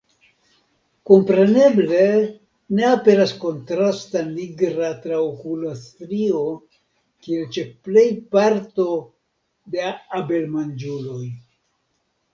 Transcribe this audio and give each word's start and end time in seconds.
Kompreneble 1.09 2.05
ne 2.79 2.87
aperas 2.91 3.33
kontrasta 3.43 4.23
nigra 4.31 4.89
traokula 5.05 5.75
strio, 5.83 6.41
kiel 7.27 7.45
ĉe 7.59 7.67
plej 7.89 8.09
parto 8.35 8.89
de 9.77 9.95
abelmanĝuloj. 10.23 11.25